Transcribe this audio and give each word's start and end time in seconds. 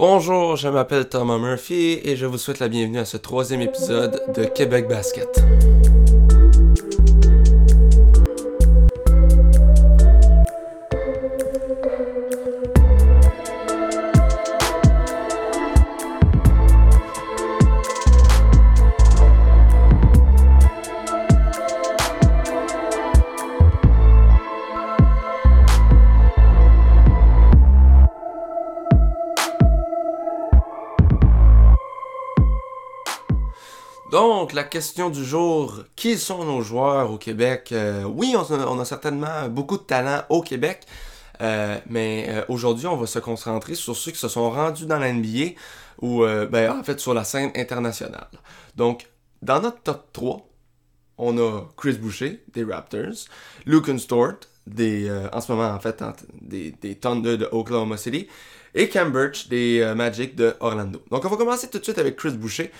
Bonjour, 0.00 0.56
je 0.56 0.66
m'appelle 0.66 1.10
Thomas 1.10 1.36
Murphy 1.36 2.00
et 2.02 2.16
je 2.16 2.24
vous 2.24 2.38
souhaite 2.38 2.58
la 2.58 2.68
bienvenue 2.68 3.00
à 3.00 3.04
ce 3.04 3.18
troisième 3.18 3.60
épisode 3.60 4.32
de 4.34 4.44
Québec 4.44 4.88
Basket. 4.88 5.28
Donc, 34.10 34.54
la 34.54 34.64
question 34.64 35.08
du 35.08 35.24
jour, 35.24 35.84
qui 35.94 36.18
sont 36.18 36.44
nos 36.44 36.62
joueurs 36.62 37.12
au 37.12 37.16
Québec? 37.16 37.68
Euh, 37.70 38.02
oui, 38.02 38.34
on 38.36 38.80
a, 38.80 38.84
certainement 38.84 39.48
beaucoup 39.48 39.78
de 39.78 39.84
talent 39.84 40.22
au 40.30 40.42
Québec, 40.42 40.80
euh, 41.40 41.78
mais 41.88 42.26
euh, 42.28 42.42
aujourd'hui, 42.48 42.88
on 42.88 42.96
va 42.96 43.06
se 43.06 43.20
concentrer 43.20 43.76
sur 43.76 43.94
ceux 43.94 44.10
qui 44.10 44.18
se 44.18 44.26
sont 44.26 44.50
rendus 44.50 44.86
dans 44.86 44.98
la 44.98 45.12
NBA 45.12 45.50
ou, 46.02 46.24
ben, 46.24 46.72
en 46.72 46.82
fait, 46.82 46.98
sur 46.98 47.14
la 47.14 47.22
scène 47.22 47.52
internationale. 47.54 48.30
Donc, 48.74 49.06
dans 49.42 49.60
notre 49.60 49.80
top 49.82 50.12
3, 50.12 50.48
on 51.18 51.38
a 51.38 51.68
Chris 51.76 51.98
Boucher, 51.98 52.42
des 52.52 52.64
Raptors, 52.64 53.28
Luke 53.64 53.96
Stort, 54.00 54.40
des, 54.66 55.08
en 55.32 55.40
ce 55.40 55.52
moment, 55.52 55.68
en 55.68 55.78
fait, 55.78 56.02
des, 56.40 56.72
des 56.72 56.96
Thunder 56.96 57.36
de 57.36 57.48
Oklahoma 57.52 57.96
City, 57.96 58.26
et 58.74 58.88
Cam 58.88 59.12
Birch 59.12 59.48
des 59.48 59.92
Magic 59.94 60.34
de 60.34 60.54
Orlando. 60.60 61.02
Donc 61.10 61.24
on 61.24 61.28
va 61.28 61.36
commencer 61.36 61.68
tout 61.68 61.78
de 61.78 61.84
suite 61.84 61.98
avec 61.98 62.16
Chris 62.16 62.32
Boucher, 62.32 62.72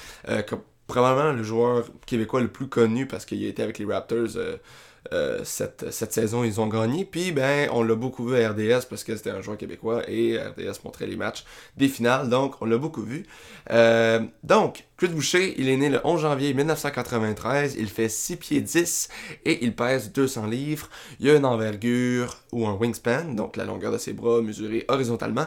probablement 0.90 1.32
le 1.32 1.42
joueur 1.42 1.84
québécois 2.04 2.40
le 2.40 2.48
plus 2.48 2.68
connu 2.68 3.06
parce 3.06 3.24
qu'il 3.24 3.44
a 3.44 3.48
été 3.48 3.62
avec 3.62 3.78
les 3.78 3.84
Raptors 3.84 4.36
euh, 4.36 4.56
euh, 5.12 5.40
cette, 5.44 5.90
cette, 5.92 6.12
saison, 6.12 6.44
ils 6.44 6.60
ont 6.60 6.66
gagné. 6.66 7.04
Puis, 7.04 7.32
ben, 7.32 7.70
on 7.72 7.82
l'a 7.82 7.94
beaucoup 7.94 8.26
vu 8.26 8.42
à 8.42 8.50
RDS 8.50 8.84
parce 8.88 9.02
que 9.02 9.16
c'était 9.16 9.30
un 9.30 9.40
joueur 9.40 9.56
québécois 9.56 10.02
et 10.08 10.36
RDS 10.38 10.84
montrait 10.84 11.06
les 11.06 11.16
matchs 11.16 11.44
des 11.76 11.88
finales, 11.88 12.28
donc 12.28 12.60
on 12.60 12.66
l'a 12.66 12.76
beaucoup 12.76 13.02
vu. 13.02 13.24
Euh, 13.70 14.20
donc, 14.42 14.84
Chris 14.98 15.08
Boucher, 15.08 15.54
il 15.58 15.68
est 15.68 15.76
né 15.76 15.88
le 15.88 16.00
11 16.04 16.20
janvier 16.20 16.52
1993, 16.52 17.76
il 17.78 17.88
fait 17.88 18.10
6 18.10 18.36
pieds 18.36 18.60
10 18.60 19.08
et 19.46 19.64
il 19.64 19.74
pèse 19.74 20.12
200 20.12 20.46
livres. 20.46 20.90
Il 21.18 21.30
a 21.30 21.36
une 21.36 21.46
envergure 21.46 22.36
ou 22.52 22.66
un 22.66 22.74
wingspan, 22.74 23.34
donc 23.34 23.56
la 23.56 23.64
longueur 23.64 23.92
de 23.92 23.98
ses 23.98 24.12
bras 24.12 24.42
mesurée 24.42 24.84
horizontalement, 24.88 25.46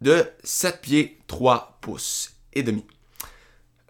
de 0.00 0.24
7 0.44 0.80
pieds 0.80 1.18
3 1.26 1.78
pouces 1.82 2.34
et 2.54 2.62
demi. 2.62 2.86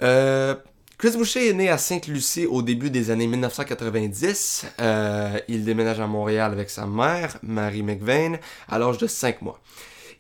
Euh, 0.03 0.57
Chris 0.99 1.13
Boucher 1.17 1.49
est 1.49 1.53
né 1.53 1.69
à 1.69 1.79
Sainte-Lucie 1.79 2.47
au 2.47 2.63
début 2.63 2.91
des 2.91 3.11
années 3.11 3.27
1990. 3.27 4.67
Euh, 4.81 5.39
il 5.49 5.65
déménage 5.65 6.01
à 6.01 6.07
Montréal 6.07 6.53
avec 6.53 6.71
sa 6.71 6.87
mère, 6.87 7.39
Marie 7.43 7.83
McVeigh, 7.83 8.39
à 8.69 8.79
l'âge 8.79 8.99
de 8.99 9.07
5 9.07 9.43
mois. 9.43 9.61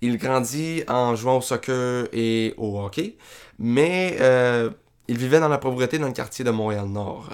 Il 0.00 0.18
grandit 0.18 0.82
en 0.88 1.14
jouant 1.14 1.38
au 1.38 1.40
soccer 1.40 2.08
et 2.12 2.54
au 2.56 2.80
hockey, 2.80 3.16
mais 3.58 4.16
euh, 4.20 4.70
il 5.06 5.16
vivait 5.18 5.38
dans 5.38 5.48
la 5.48 5.58
pauvreté 5.58 5.98
dans 5.98 6.08
le 6.08 6.12
quartier 6.12 6.44
de 6.44 6.50
Montréal-Nord. 6.50 7.30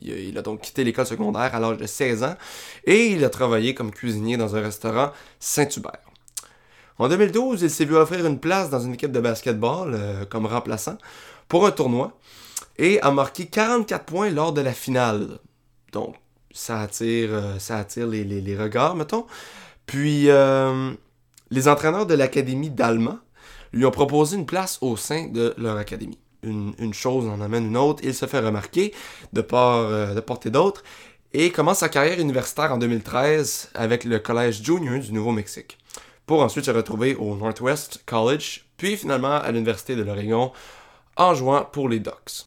il, 0.00 0.08
il, 0.08 0.38
a 0.38 0.42
donc 0.42 0.62
quitté 0.62 0.84
l'école 0.84 1.06
secondaire 1.06 1.54
à 1.54 1.60
l'âge 1.60 1.76
de 1.76 1.86
16 1.86 2.22
ans 2.22 2.34
et 2.84 3.08
il 3.08 3.24
a 3.24 3.30
travaillé 3.30 3.74
comme 3.74 3.90
cuisinier 3.90 4.38
dans 4.38 4.56
un 4.56 4.60
restaurant 4.62 5.10
Saint-Hubert. 5.38 6.00
En 6.98 7.08
2012, 7.08 7.62
il 7.62 7.70
s'est 7.70 7.84
vu 7.84 7.96
offrir 7.96 8.26
une 8.26 8.40
place 8.40 8.70
dans 8.70 8.80
une 8.80 8.94
équipe 8.94 9.12
de 9.12 9.20
basketball 9.20 10.26
comme 10.30 10.46
remplaçant 10.46 10.96
pour 11.48 11.66
un 11.66 11.70
tournoi 11.70 12.18
et 12.78 13.00
a 13.00 13.10
marqué 13.10 13.46
44 13.46 14.04
points 14.04 14.30
lors 14.30 14.52
de 14.52 14.60
la 14.60 14.72
finale. 14.72 15.38
Donc, 15.92 16.14
ça 16.52 16.80
attire, 16.80 17.30
euh, 17.32 17.58
ça 17.58 17.78
attire 17.78 18.06
les, 18.06 18.56
regards, 18.56 18.94
mettons. 18.94 19.26
Puis, 19.86 20.30
euh, 20.30 20.92
les 21.50 21.68
entraîneurs 21.68 22.06
de 22.06 22.14
l'académie 22.14 22.70
d'Alma 22.70 23.20
lui 23.72 23.84
ont 23.84 23.90
proposé 23.90 24.36
une 24.36 24.46
place 24.46 24.78
au 24.80 24.96
sein 24.96 25.28
de 25.28 25.54
leur 25.58 25.76
académie. 25.76 26.18
Une, 26.44 26.94
chose 26.94 27.26
en 27.26 27.40
amène 27.40 27.66
une 27.66 27.76
autre, 27.76 28.00
il 28.04 28.14
se 28.14 28.24
fait 28.26 28.38
remarquer 28.38 28.94
de 29.32 29.40
part, 29.40 29.78
euh, 29.78 30.14
de 30.14 30.20
porter 30.20 30.50
d'autres 30.50 30.84
et 31.32 31.50
commence 31.50 31.78
sa 31.78 31.88
carrière 31.88 32.20
universitaire 32.20 32.72
en 32.72 32.78
2013 32.78 33.70
avec 33.74 34.04
le 34.04 34.18
Collège 34.18 34.62
Junior 34.62 34.98
du 35.00 35.12
Nouveau-Mexique, 35.12 35.78
pour 36.26 36.42
ensuite 36.42 36.64
se 36.64 36.70
retrouver 36.70 37.16
au 37.16 37.34
Northwest 37.36 38.02
College, 38.06 38.64
puis 38.76 38.96
finalement 38.96 39.34
à 39.34 39.50
l'Université 39.50 39.96
de 39.96 40.02
l'Oregon 40.02 40.52
en 41.18 41.34
jouant 41.34 41.64
pour 41.64 41.88
les 41.88 42.00
Ducks. 42.00 42.46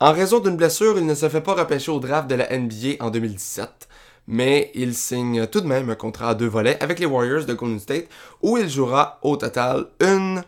En 0.00 0.12
raison 0.12 0.40
d'une 0.40 0.56
blessure, 0.56 0.98
il 0.98 1.06
ne 1.06 1.14
se 1.14 1.28
fait 1.28 1.40
pas 1.40 1.54
repêcher 1.54 1.92
au 1.92 2.00
draft 2.00 2.28
de 2.28 2.34
la 2.34 2.56
NBA 2.56 2.96
en 3.00 3.10
2017, 3.10 3.88
mais 4.26 4.70
il 4.74 4.94
signe 4.94 5.46
tout 5.46 5.60
de 5.60 5.66
même 5.66 5.90
un 5.90 5.94
contrat 5.94 6.30
à 6.30 6.34
deux 6.34 6.48
volets 6.48 6.82
avec 6.82 6.98
les 6.98 7.06
Warriors 7.06 7.44
de 7.44 7.54
Golden 7.54 7.78
State 7.78 8.08
où 8.40 8.56
il 8.56 8.68
jouera 8.68 9.18
au 9.22 9.36
total 9.36 9.86
une 10.00 10.42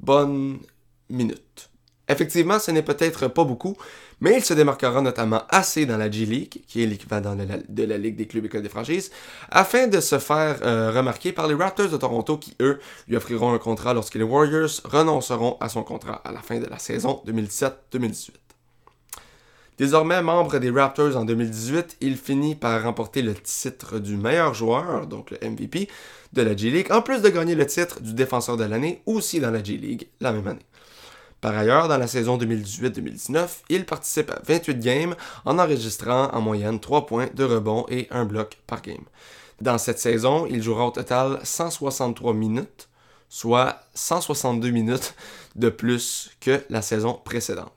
bonne 0.00 0.58
minute. 1.10 1.70
Effectivement, 2.08 2.58
ce 2.58 2.70
n'est 2.70 2.82
peut-être 2.82 3.28
pas 3.28 3.44
beaucoup, 3.44 3.76
mais 4.20 4.36
il 4.36 4.44
se 4.44 4.54
démarquera 4.54 5.00
notamment 5.00 5.42
assez 5.48 5.86
dans 5.86 5.96
la 5.96 6.10
G 6.10 6.24
League, 6.26 6.62
qui 6.66 6.82
est 6.82 6.86
l'équivalent 6.86 7.36
de, 7.36 7.84
la, 7.84 7.98
Ligue 7.98 8.16
des 8.16 8.26
clubs 8.26 8.46
et 8.52 8.60
des 8.60 8.68
franchises, 8.68 9.10
afin 9.50 9.86
de 9.86 10.00
se 10.00 10.18
faire 10.18 10.58
euh, 10.62 10.90
remarquer 10.90 11.32
par 11.32 11.46
les 11.46 11.54
Raptors 11.54 11.88
de 11.88 11.96
Toronto 11.96 12.36
qui, 12.36 12.54
eux, 12.60 12.80
lui 13.06 13.16
offriront 13.16 13.52
un 13.52 13.58
contrat 13.58 13.94
lorsque 13.94 14.16
les 14.16 14.24
Warriors 14.24 14.70
renonceront 14.84 15.56
à 15.60 15.68
son 15.68 15.82
contrat 15.82 16.20
à 16.24 16.32
la 16.32 16.40
fin 16.40 16.58
de 16.58 16.66
la 16.66 16.78
saison 16.78 17.22
2017-2018. 17.26 18.30
Désormais 19.78 20.20
membre 20.22 20.58
des 20.58 20.70
Raptors 20.70 21.16
en 21.16 21.24
2018, 21.24 21.98
il 22.00 22.16
finit 22.16 22.56
par 22.56 22.82
remporter 22.82 23.22
le 23.22 23.34
titre 23.34 24.00
du 24.00 24.16
meilleur 24.16 24.52
joueur, 24.52 25.06
donc 25.06 25.30
le 25.30 25.48
MVP, 25.48 25.88
de 26.32 26.42
la 26.42 26.56
G 26.56 26.70
League, 26.70 26.90
en 26.90 27.00
plus 27.00 27.22
de 27.22 27.28
gagner 27.28 27.54
le 27.54 27.64
titre 27.64 28.00
du 28.00 28.12
défenseur 28.12 28.56
de 28.56 28.64
l'année 28.64 29.02
aussi 29.06 29.38
dans 29.38 29.52
la 29.52 29.62
G 29.62 29.76
League 29.76 30.08
la 30.20 30.32
même 30.32 30.48
année. 30.48 30.66
Par 31.40 31.56
ailleurs, 31.56 31.86
dans 31.86 31.98
la 31.98 32.08
saison 32.08 32.36
2018-2019, 32.36 33.48
il 33.68 33.86
participe 33.86 34.30
à 34.30 34.40
28 34.44 34.80
games 34.80 35.14
en 35.44 35.58
enregistrant 35.58 36.30
en 36.32 36.40
moyenne 36.40 36.80
3 36.80 37.06
points 37.06 37.28
de 37.34 37.44
rebond 37.44 37.86
et 37.88 38.08
1 38.10 38.24
bloc 38.24 38.58
par 38.66 38.82
game. 38.82 39.04
Dans 39.60 39.78
cette 39.78 39.98
saison, 39.98 40.46
il 40.46 40.62
jouera 40.62 40.86
au 40.86 40.90
total 40.90 41.38
163 41.42 42.34
minutes, 42.34 42.88
soit 43.28 43.82
162 43.94 44.70
minutes 44.70 45.14
de 45.54 45.68
plus 45.68 46.30
que 46.40 46.62
la 46.70 46.82
saison 46.82 47.20
précédente. 47.24 47.72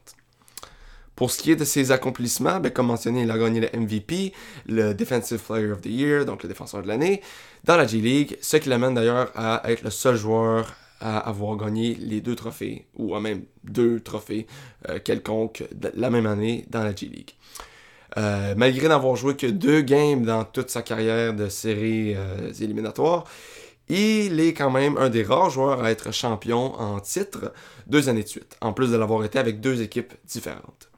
Pour 1.15 1.29
ce 1.29 1.37
qui 1.37 1.51
est 1.51 1.55
de 1.55 1.65
ses 1.65 1.91
accomplissements, 1.91 2.59
ben, 2.59 2.71
comme 2.71 2.87
mentionné, 2.87 3.21
il 3.21 3.29
a 3.29 3.37
gagné 3.37 3.59
le 3.59 3.79
MVP, 3.79 4.33
le 4.65 4.93
Defensive 4.95 5.39
Player 5.39 5.71
of 5.71 5.81
the 5.81 5.87
Year, 5.87 6.25
donc 6.25 6.41
le 6.41 6.49
défenseur 6.49 6.81
de 6.81 6.87
l'année, 6.87 7.21
dans 7.63 7.77
la 7.77 7.85
G-League, 7.85 8.37
ce 8.41 8.57
qui 8.57 8.69
l'amène 8.69 8.95
d'ailleurs 8.95 9.31
à 9.35 9.61
être 9.69 9.83
le 9.83 9.91
seul 9.91 10.15
joueur 10.15 10.73
à 11.01 11.17
avoir 11.17 11.57
gagné 11.57 11.95
les 11.95 12.21
deux 12.21 12.35
trophées, 12.35 12.85
ou 12.95 13.17
même 13.19 13.43
deux 13.63 13.99
trophées 13.99 14.47
euh, 14.87 14.99
quelconques 15.03 15.63
la 15.95 16.09
même 16.09 16.27
année 16.27 16.65
dans 16.69 16.83
la 16.83 16.95
G-League. 16.95 17.31
Euh, 18.17 18.53
malgré 18.57 18.87
n'avoir 18.87 19.15
joué 19.15 19.35
que 19.35 19.47
deux 19.47 19.81
games 19.81 20.23
dans 20.23 20.43
toute 20.43 20.69
sa 20.69 20.81
carrière 20.81 21.33
de 21.33 21.49
séries 21.49 22.13
euh, 22.15 22.51
éliminatoires, 22.59 23.23
il 23.89 24.39
est 24.39 24.53
quand 24.53 24.69
même 24.69 24.97
un 24.97 25.09
des 25.09 25.23
rares 25.23 25.49
joueurs 25.49 25.83
à 25.83 25.91
être 25.91 26.13
champion 26.13 26.75
en 26.79 26.99
titre 26.99 27.53
deux 27.87 28.09
années 28.09 28.23
de 28.23 28.27
suite, 28.27 28.57
en 28.61 28.73
plus 28.73 28.91
de 28.91 28.97
l'avoir 28.97 29.23
été 29.25 29.39
avec 29.39 29.59
deux 29.59 29.81
équipes 29.81 30.13
différentes. 30.25 30.90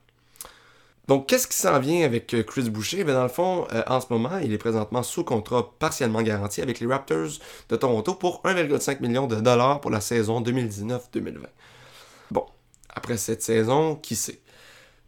Donc, 1.07 1.27
qu'est-ce 1.27 1.47
qui 1.47 1.57
s'en 1.57 1.79
vient 1.79 2.05
avec 2.05 2.33
euh, 2.33 2.43
Chris 2.43 2.69
Boucher? 2.69 3.03
Ben, 3.03 3.13
dans 3.13 3.23
le 3.23 3.29
fond, 3.29 3.67
euh, 3.73 3.83
en 3.87 3.99
ce 3.99 4.07
moment, 4.09 4.37
il 4.41 4.53
est 4.53 4.57
présentement 4.57 5.03
sous 5.03 5.23
contrat 5.25 5.73
partiellement 5.77 6.21
garanti 6.21 6.61
avec 6.61 6.79
les 6.79 6.87
Raptors 6.87 7.39
de 7.69 7.75
Toronto 7.75 8.15
pour 8.15 8.41
1,5 8.43 9.01
million 9.01 9.27
de 9.27 9.35
dollars 9.35 9.81
pour 9.81 9.91
la 9.91 9.99
saison 9.99 10.41
2019-2020. 10.41 11.39
Bon, 12.31 12.45
après 12.89 13.17
cette 13.17 13.41
saison, 13.41 13.95
qui 13.95 14.15
sait? 14.15 14.39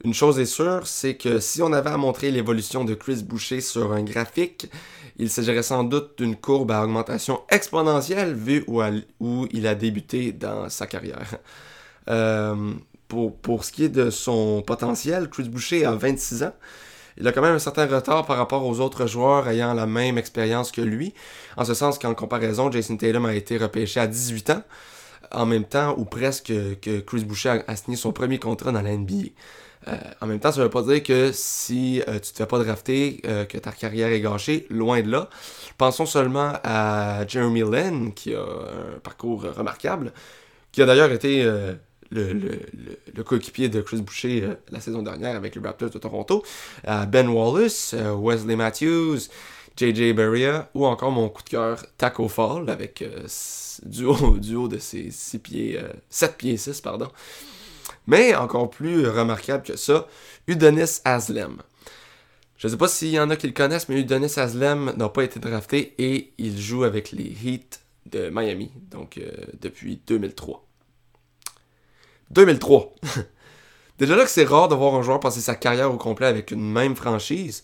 Une 0.04 0.14
chose 0.14 0.38
est 0.40 0.46
sûre, 0.46 0.86
c'est 0.86 1.16
que 1.16 1.40
si 1.40 1.62
on 1.62 1.72
avait 1.72 1.90
à 1.90 1.98
montrer 1.98 2.30
l'évolution 2.30 2.84
de 2.84 2.94
Chris 2.94 3.24
Boucher 3.24 3.62
sur 3.62 3.94
un 3.94 4.04
graphique, 4.04 4.70
il 5.18 5.30
s'agirait 5.30 5.64
sans 5.64 5.86
doute 5.86 6.18
d'une 6.18 6.36
courbe 6.36 6.72
à 6.72 6.84
augmentation 6.84 7.42
exponentielle 7.50 8.34
vu 8.36 8.66
où, 8.68 8.82
où 9.22 9.48
il 9.52 9.66
a 9.66 9.74
débuté 9.76 10.34
dans 10.34 10.70
sa 10.70 10.88
carrière. 10.88 11.38
Euh, 12.10 12.74
pour, 13.42 13.64
ce 13.64 13.72
qui 13.72 13.86
est 13.86 13.90
de 13.90 14.10
son 14.10 14.62
potentiel, 14.62 15.30
Chris 15.30 15.50
Boucher 15.50 15.86
a 15.86 15.92
26 15.92 16.44
ans. 16.44 16.54
Il 17.18 17.28
a 17.28 17.32
quand 17.32 17.42
même 17.42 17.56
un 17.56 17.60
certain 17.60 17.86
retard 17.88 18.26
par 18.26 18.38
rapport 18.38 18.66
aux 18.66 18.80
autres 18.82 19.08
joueurs 19.08 19.48
ayant 19.48 19.74
la 19.74 19.86
même 19.86 20.18
expérience 20.18 20.72
que 20.72 20.82
lui. 20.82 21.14
En 21.56 21.64
ce 21.64 21.74
sens 21.74 21.98
qu'en 21.98 22.14
comparaison, 22.14 22.70
Jason 22.72 22.98
Tatum 22.98 23.26
a 23.26 23.34
été 23.34 23.58
repêché 23.58 24.00
à 24.02 24.08
18 24.08 24.50
ans, 24.50 24.64
en 25.32 25.46
même 25.46 25.64
temps 25.64 25.96
ou 25.98 26.06
presque 26.06 26.52
que 26.82 27.00
Chris 27.00 27.24
Boucher 27.24 27.62
a, 27.68 27.76
signé 27.76 27.96
son 27.96 28.12
premier 28.12 28.38
contrat 28.38 28.72
dans 28.72 28.82
la 28.82 28.96
NBA. 28.96 29.30
Euh, 29.88 29.96
en 30.20 30.28
même 30.28 30.40
temps, 30.40 30.52
ça 30.52 30.60
ne 30.60 30.66
veut 30.66 30.70
pas 30.72 30.82
dire 30.82 31.04
que 31.04 31.32
si 31.32 32.02
euh, 32.02 32.06
tu 32.06 32.12
ne 32.14 32.20
te 32.20 32.38
fais 32.38 32.46
pas 32.46 32.60
drafter, 32.60 33.22
euh, 33.26 33.46
que 33.46 33.58
ta 33.58 33.72
carrière 33.72 34.10
est 34.10 34.22
gâchée, 34.22 34.66
loin 34.70 35.02
de 35.02 35.10
là. 35.10 35.30
Pensons 35.78 36.06
seulement 36.06 36.54
à 36.64 37.26
Jeremy 37.28 37.62
Lin, 37.62 38.12
qui 38.12 38.34
a 38.34 38.42
un 38.42 39.00
parcours 39.04 39.44
remarquable, 39.44 40.12
qui 40.72 40.82
a 40.82 40.86
d'ailleurs 40.86 41.12
été 41.12 41.48
le, 42.16 43.24
coéquipier 43.24 43.70
de 43.70 43.82
Chris 43.82 44.02
Boucher 44.02 44.50
la 44.72 44.80
saison 44.80 45.02
dernière 45.02 45.36
avec 45.36 45.56
les 45.56 45.62
Raptors 45.62 45.90
de 45.90 46.00
Toronto. 46.00 46.44
ben 47.08 47.28
Wallace, 47.28 47.96
Wesley 48.18 48.56
Matthews, 48.56 49.28
JJ 49.78 50.14
Beria 50.14 50.70
ou 50.74 50.86
encore 50.86 51.12
mon 51.12 51.30
coup 51.30 51.44
de 51.44 51.50
cœur 51.50 51.86
Taco 51.98 52.28
Fall 52.28 52.70
avec 52.70 53.04
du, 53.84 54.06
haut, 54.06 54.68
de 54.68 54.78
ses 54.78 55.12
6 55.12 55.40
pieds, 55.40 55.80
7 56.10 56.38
pieds 56.38 56.58
6, 56.58 56.82
pardon. 56.82 57.10
Mais 58.08 58.36
encore 58.36 58.70
plus 58.70 59.08
remarquable 59.08 59.64
que 59.64 59.76
ça, 59.76 60.08
Udonis 60.48 61.02
Aslem. 61.04 61.62
Je 62.58 62.68
ne 62.68 62.72
sais 62.72 62.78
pas 62.78 62.88
s'il 62.88 63.10
y 63.10 63.20
en 63.20 63.30
a 63.30 63.36
qui 63.36 63.48
le 63.48 63.54
connaissent, 63.54 63.90
mais 63.90 64.00
Udonis 64.00 64.38
Aslem 64.38 64.94
n'a 64.96 65.10
pas 65.10 65.24
été 65.24 65.40
drafté 65.40 65.94
et 65.98 66.32
il 66.38 66.60
joue 66.60 66.84
avec 66.84 67.12
les 67.12 67.36
Heat 67.44 67.82
de 68.06 68.30
Miami, 68.30 68.72
donc 68.92 69.18
euh, 69.18 69.32
depuis 69.60 70.00
2003. 70.08 70.65
2003! 72.32 72.94
Déjà 73.98 74.16
là 74.16 74.24
que 74.24 74.30
c'est 74.30 74.44
rare 74.44 74.68
de 74.68 74.76
voir 74.76 74.96
un 74.96 75.02
joueur 75.02 75.20
passer 75.20 75.40
sa 75.40 75.56
carrière 75.56 75.94
au 75.94 75.98
complet 75.98 76.28
avec 76.28 76.52
une 76.52 76.72
même 76.72 76.96
franchise. 76.96 77.64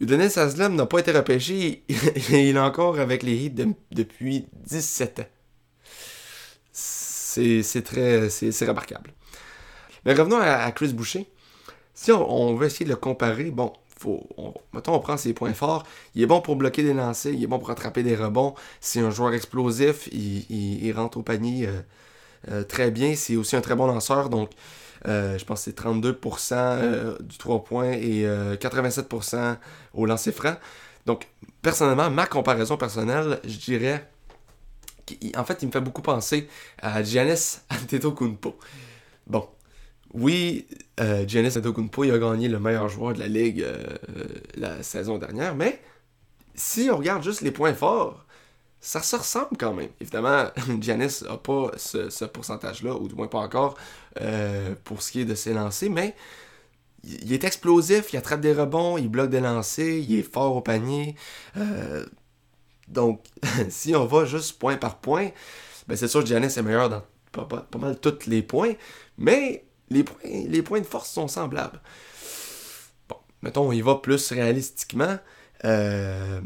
Udonis 0.00 0.38
Aslem 0.38 0.74
n'a 0.74 0.86
pas 0.86 0.98
été 0.98 1.12
repêché, 1.12 1.84
il 1.88 2.56
est 2.56 2.58
encore 2.58 2.98
avec 2.98 3.22
les 3.22 3.34
Heat 3.36 3.60
depuis 3.92 4.46
17 4.66 5.20
ans. 5.20 5.26
C'est 6.72 7.82
très... 7.84 8.30
c'est 8.30 8.66
remarquable. 8.66 9.12
Mais 10.04 10.14
revenons 10.14 10.38
à, 10.38 10.70
Chris 10.72 10.92
Boucher. 10.92 11.26
Si 11.94 12.12
on, 12.12 12.54
veut 12.54 12.66
essayer 12.66 12.84
de 12.84 12.90
le 12.90 12.96
comparer, 12.96 13.50
bon, 13.50 13.72
faut, 13.98 14.28
mettons, 14.72 14.94
on 14.94 15.00
prend 15.00 15.16
ses 15.16 15.32
points 15.32 15.54
forts. 15.54 15.84
Il 16.14 16.22
est 16.22 16.26
bon 16.26 16.40
pour 16.40 16.56
bloquer 16.56 16.82
des 16.82 16.92
lancers, 16.94 17.32
il 17.32 17.42
est 17.42 17.46
bon 17.46 17.58
pour 17.58 17.70
attraper 17.70 18.02
des 18.02 18.16
rebonds. 18.16 18.54
C'est 18.80 19.00
un 19.00 19.10
joueur 19.10 19.34
explosif, 19.34 20.08
il, 20.12 20.92
rentre 20.92 21.18
au 21.18 21.22
panier 21.22 21.66
euh, 21.66 21.80
très 22.68 22.90
bien. 22.90 23.14
C'est 23.16 23.36
aussi 23.36 23.56
un 23.56 23.60
très 23.60 23.74
bon 23.74 23.86
lanceur, 23.86 24.28
donc 24.28 24.50
euh, 25.06 25.38
je 25.38 25.44
pense 25.44 25.64
que 25.64 25.70
c'est 25.70 25.78
32% 25.78 27.22
du 27.22 27.38
3 27.38 27.64
points 27.64 27.92
et 27.92 28.24
87% 28.24 29.56
au 29.94 30.06
lancer 30.06 30.32
franc. 30.32 30.56
Donc, 31.06 31.28
personnellement, 31.62 32.10
ma 32.10 32.26
comparaison 32.26 32.76
personnelle, 32.76 33.40
je 33.44 33.58
dirais. 33.58 34.08
En 35.36 35.44
fait, 35.44 35.62
il 35.62 35.66
me 35.66 35.72
fait 35.72 35.80
beaucoup 35.80 36.00
penser 36.02 36.48
à 36.80 37.02
Giannis 37.02 37.58
Antetokounmpo. 37.70 38.56
Bon, 39.26 39.46
oui, 40.14 40.66
euh, 41.00 41.26
Giannis 41.26 41.48
Antetokounmpo 41.48 42.04
il 42.04 42.12
a 42.12 42.18
gagné 42.18 42.48
le 42.48 42.58
meilleur 42.58 42.88
joueur 42.88 43.12
de 43.12 43.18
la 43.18 43.26
ligue 43.26 43.62
euh, 43.62 43.84
la 44.56 44.82
saison 44.82 45.18
dernière, 45.18 45.54
mais 45.54 45.80
si 46.54 46.88
on 46.90 46.96
regarde 46.96 47.22
juste 47.22 47.40
les 47.42 47.50
points 47.50 47.74
forts, 47.74 48.24
ça 48.84 49.00
se 49.00 49.16
ressemble 49.16 49.56
quand 49.58 49.72
même. 49.72 49.88
Évidemment, 49.98 50.50
Giannis 50.80 51.22
n'a 51.22 51.38
pas 51.38 51.70
ce, 51.76 52.24
pourcentage-là, 52.26 52.94
ou 52.94 53.08
du 53.08 53.14
moins 53.14 53.28
pas 53.28 53.38
encore, 53.38 53.76
euh, 54.20 54.74
pour 54.84 55.00
ce 55.00 55.10
qui 55.10 55.20
est 55.22 55.24
de 55.24 55.34
ses 55.34 55.54
lancers, 55.54 55.90
mais 55.90 56.14
il 57.02 57.32
est 57.32 57.44
explosif, 57.44 58.12
il 58.12 58.18
attrape 58.18 58.40
des 58.40 58.52
rebonds, 58.52 58.98
il 58.98 59.08
bloque 59.08 59.30
des 59.30 59.40
lancers, 59.40 59.98
il 59.98 60.18
est 60.18 60.22
fort 60.22 60.54
au 60.54 60.60
panier. 60.60 61.16
donc, 62.88 63.24
si 63.70 63.96
on 63.96 64.04
va 64.04 64.26
juste 64.26 64.58
point 64.58 64.76
par 64.76 64.98
point, 64.98 65.30
ben 65.88 65.96
c'est 65.96 66.08
sûr 66.08 66.20
que 66.20 66.26
Giannis 66.26 66.58
est 66.58 66.62
meilleur 66.62 66.90
dans 66.90 67.02
pas, 67.32 67.44
pas 67.44 67.78
mal 67.78 67.98
tous 67.98 68.26
les 68.26 68.42
points, 68.42 68.74
mais 69.18 69.64
les 69.90 70.04
points, 70.04 70.20
les 70.24 70.62
points 70.62 70.80
de 70.80 70.86
force 70.86 71.10
sont 71.10 71.28
semblables. 71.28 71.80
Bon, 73.08 73.16
mettons, 73.42 73.68
on 73.68 73.72
y 73.72 73.80
va 73.80 73.96
plus 73.96 74.30
réalistiquement. 74.30 75.18
Euh, 75.64 76.40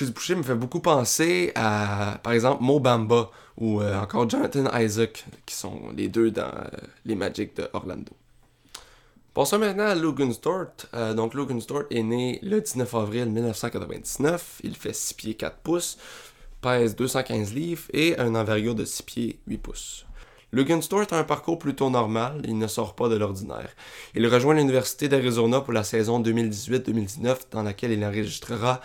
Chris 0.00 0.12
Boucher 0.12 0.34
me 0.34 0.42
fait 0.42 0.54
beaucoup 0.54 0.80
penser 0.80 1.52
à, 1.54 2.18
par 2.22 2.32
exemple, 2.32 2.62
Mo 2.62 2.80
Bamba 2.80 3.30
ou 3.58 3.82
euh, 3.82 4.00
encore 4.00 4.26
Jonathan 4.30 4.64
Isaac, 4.78 5.26
qui 5.44 5.54
sont 5.54 5.90
les 5.94 6.08
deux 6.08 6.30
dans 6.30 6.44
euh, 6.44 6.70
les 7.04 7.14
Magic 7.14 7.54
de 7.54 7.68
Orlando. 7.74 8.10
Passons 9.34 9.58
maintenant 9.58 9.84
à 9.84 9.94
Logan 9.94 10.32
Stort. 10.32 10.88
donc, 11.14 11.34
Logan 11.34 11.60
Stort 11.60 11.82
est 11.90 12.02
né 12.02 12.38
le 12.42 12.62
19 12.62 12.94
avril 12.94 13.26
1999. 13.26 14.62
Il 14.64 14.74
fait 14.74 14.94
6 14.94 15.12
pieds 15.12 15.34
4 15.34 15.58
pouces, 15.58 15.98
pèse 16.62 16.96
215 16.96 17.52
livres 17.52 17.82
et 17.92 18.16
a 18.16 18.24
une 18.24 18.38
envergure 18.38 18.74
de 18.74 18.86
6 18.86 19.02
pieds 19.02 19.38
8 19.48 19.58
pouces. 19.58 20.06
Logan 20.52 20.80
Stewart 20.80 21.08
a 21.10 21.18
un 21.18 21.24
parcours 21.24 21.58
plutôt 21.58 21.90
normal, 21.90 22.40
il 22.44 22.56
ne 22.56 22.66
sort 22.68 22.94
pas 22.94 23.10
de 23.10 23.16
l'ordinaire. 23.16 23.68
Il 24.14 24.26
rejoint 24.26 24.54
l'Université 24.54 25.08
d'Arizona 25.08 25.60
pour 25.60 25.74
la 25.74 25.84
saison 25.84 26.22
2018-2019 26.22 27.36
dans 27.50 27.62
laquelle 27.62 27.92
il 27.92 28.02
enregistrera 28.02 28.80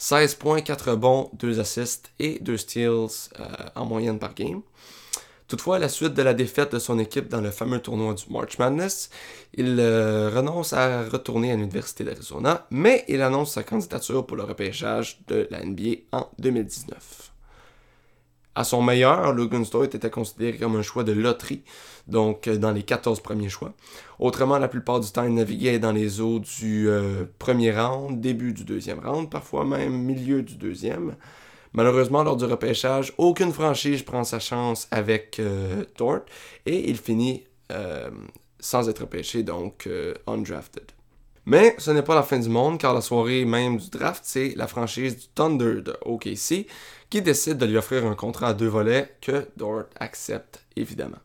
16 0.00 0.36
points, 0.36 0.62
4 0.62 0.96
bons, 0.96 1.30
2 1.34 1.60
assists 1.60 2.10
et 2.18 2.38
2 2.40 2.56
steals 2.56 3.28
euh, 3.38 3.44
en 3.74 3.84
moyenne 3.84 4.18
par 4.18 4.34
game. 4.34 4.62
Toutefois, 5.46 5.76
à 5.76 5.78
la 5.78 5.90
suite 5.90 6.14
de 6.14 6.22
la 6.22 6.32
défaite 6.32 6.72
de 6.72 6.78
son 6.78 6.98
équipe 6.98 7.28
dans 7.28 7.42
le 7.42 7.50
fameux 7.50 7.80
tournoi 7.80 8.14
du 8.14 8.24
March 8.30 8.58
Madness, 8.58 9.10
il 9.52 9.76
euh, 9.78 10.30
renonce 10.34 10.72
à 10.72 11.02
retourner 11.02 11.52
à 11.52 11.56
l'Université 11.56 12.02
d'Arizona, 12.04 12.66
mais 12.70 13.04
il 13.08 13.20
annonce 13.20 13.52
sa 13.52 13.62
candidature 13.62 14.26
pour 14.26 14.38
le 14.38 14.44
repêchage 14.44 15.20
de 15.28 15.46
la 15.50 15.62
NBA 15.62 15.96
en 16.12 16.30
2019. 16.38 17.29
À 18.60 18.64
son 18.64 18.82
meilleur, 18.82 19.32
Logan 19.32 19.64
Stewart 19.64 19.84
était 19.84 20.10
considéré 20.10 20.58
comme 20.58 20.76
un 20.76 20.82
choix 20.82 21.02
de 21.02 21.12
loterie, 21.12 21.62
donc 22.06 22.46
euh, 22.46 22.58
dans 22.58 22.72
les 22.72 22.82
14 22.82 23.20
premiers 23.20 23.48
choix. 23.48 23.72
Autrement, 24.18 24.58
la 24.58 24.68
plupart 24.68 25.00
du 25.00 25.10
temps, 25.10 25.24
il 25.24 25.32
naviguait 25.32 25.78
dans 25.78 25.92
les 25.92 26.20
eaux 26.20 26.40
du 26.40 26.86
euh, 26.86 27.24
premier 27.38 27.72
round, 27.72 28.20
début 28.20 28.52
du 28.52 28.64
deuxième 28.64 28.98
round, 28.98 29.30
parfois 29.30 29.64
même 29.64 29.96
milieu 29.96 30.42
du 30.42 30.56
deuxième. 30.56 31.16
Malheureusement, 31.72 32.22
lors 32.22 32.36
du 32.36 32.44
repêchage, 32.44 33.14
aucune 33.16 33.50
franchise 33.50 34.02
prend 34.02 34.24
sa 34.24 34.40
chance 34.40 34.88
avec 34.90 35.38
euh, 35.38 35.84
Tort 35.96 36.26
et 36.66 36.90
il 36.90 36.98
finit 36.98 37.44
sans 38.58 38.90
être 38.90 38.98
repêché, 38.98 39.42
donc 39.42 39.88
undrafted. 40.26 40.92
Mais 41.46 41.74
ce 41.78 41.90
n'est 41.90 42.02
pas 42.02 42.14
la 42.14 42.22
fin 42.22 42.38
du 42.38 42.48
monde, 42.48 42.78
car 42.78 42.94
la 42.94 43.00
soirée 43.00 43.44
même 43.44 43.78
du 43.78 43.88
draft, 43.90 44.22
c'est 44.24 44.54
la 44.56 44.66
franchise 44.66 45.16
du 45.16 45.26
Thunder 45.28 45.82
de 45.82 45.96
OKC 46.04 46.66
qui 47.08 47.22
décide 47.22 47.58
de 47.58 47.66
lui 47.66 47.76
offrir 47.76 48.06
un 48.06 48.14
contrat 48.14 48.48
à 48.48 48.54
deux 48.54 48.68
volets 48.68 49.16
que 49.20 49.48
Dort 49.56 49.84
accepte 49.98 50.64
évidemment. 50.76 51.18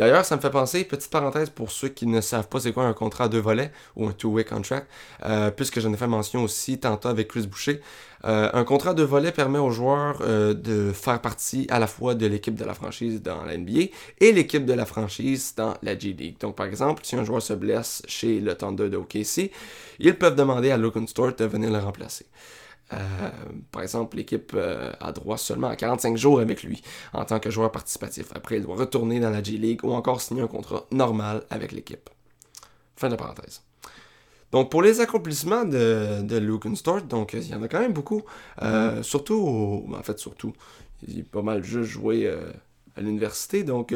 D'ailleurs, 0.00 0.24
ça 0.24 0.34
me 0.34 0.40
fait 0.40 0.48
penser, 0.48 0.84
petite 0.84 1.10
parenthèse 1.10 1.50
pour 1.50 1.70
ceux 1.70 1.88
qui 1.88 2.06
ne 2.06 2.22
savent 2.22 2.48
pas 2.48 2.58
c'est 2.58 2.72
quoi 2.72 2.84
un 2.84 2.94
contrat 2.94 3.24
à 3.24 3.28
deux 3.28 3.38
volets 3.38 3.70
ou 3.96 4.06
un 4.06 4.12
two-way 4.12 4.44
contract, 4.44 4.86
euh, 5.26 5.50
puisque 5.50 5.78
j'en 5.78 5.92
ai 5.92 5.96
fait 5.98 6.06
mention 6.06 6.42
aussi 6.42 6.78
tantôt 6.78 7.10
avec 7.10 7.28
Chris 7.28 7.46
Boucher. 7.46 7.82
Euh, 8.24 8.48
un 8.54 8.64
contrat 8.64 8.92
à 8.92 8.94
deux 8.94 9.04
volets 9.04 9.30
permet 9.30 9.58
aux 9.58 9.70
joueurs 9.70 10.22
euh, 10.22 10.54
de 10.54 10.90
faire 10.94 11.20
partie 11.20 11.66
à 11.68 11.78
la 11.78 11.86
fois 11.86 12.14
de 12.14 12.24
l'équipe 12.24 12.54
de 12.54 12.64
la 12.64 12.72
franchise 12.72 13.20
dans 13.20 13.44
la 13.44 13.58
NBA 13.58 13.90
et 14.20 14.32
l'équipe 14.32 14.64
de 14.64 14.72
la 14.72 14.86
franchise 14.86 15.52
dans 15.54 15.74
la 15.82 15.98
G 15.98 16.14
League. 16.14 16.36
Donc, 16.40 16.56
par 16.56 16.64
exemple, 16.64 17.02
si 17.04 17.16
un 17.16 17.24
joueur 17.24 17.42
se 17.42 17.52
blesse 17.52 18.00
chez 18.06 18.40
le 18.40 18.54
Thunder 18.54 18.88
de 18.88 18.96
OKC, 18.96 19.50
ils 19.98 20.16
peuvent 20.16 20.34
demander 20.34 20.70
à 20.70 20.78
Logan 20.78 21.06
Stewart 21.06 21.34
de 21.36 21.44
venir 21.44 21.70
le 21.70 21.78
remplacer. 21.78 22.24
Euh, 22.92 23.30
par 23.70 23.82
exemple, 23.82 24.16
l'équipe 24.16 24.52
euh, 24.54 24.92
a 25.00 25.12
droit 25.12 25.38
seulement 25.38 25.68
à 25.68 25.76
45 25.76 26.16
jours 26.16 26.40
avec 26.40 26.62
lui 26.62 26.82
en 27.12 27.24
tant 27.24 27.38
que 27.38 27.50
joueur 27.50 27.70
participatif. 27.70 28.26
Après, 28.34 28.56
il 28.56 28.62
doit 28.62 28.76
retourner 28.76 29.20
dans 29.20 29.30
la 29.30 29.42
G-League 29.42 29.84
ou 29.84 29.92
encore 29.92 30.20
signer 30.20 30.42
un 30.42 30.48
contrat 30.48 30.86
normal 30.90 31.44
avec 31.50 31.72
l'équipe. 31.72 32.10
Fin 32.96 33.08
de 33.08 33.16
parenthèse. 33.16 33.62
Donc, 34.52 34.70
pour 34.70 34.82
les 34.82 35.00
accomplissements 35.00 35.64
de, 35.64 36.22
de 36.22 36.36
Luke 36.38 36.66
Stort, 36.74 37.02
donc 37.02 37.34
il 37.34 37.48
y 37.48 37.54
en 37.54 37.62
a 37.62 37.68
quand 37.68 37.78
même 37.78 37.92
beaucoup. 37.92 38.22
Euh, 38.62 39.02
surtout, 39.04 39.86
en 39.96 40.02
fait, 40.02 40.18
surtout, 40.18 40.52
il 41.06 41.20
est 41.20 41.22
pas 41.22 41.42
mal 41.42 41.62
juste 41.62 41.90
joué 41.90 42.28
à 42.96 43.00
l'université. 43.00 43.62
Donc, 43.62 43.94